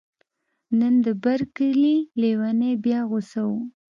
[0.79, 3.51] نن د بر کلي لیونی بیا غوسه و